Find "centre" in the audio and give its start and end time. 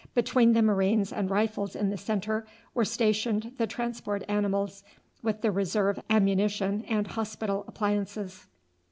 1.97-2.43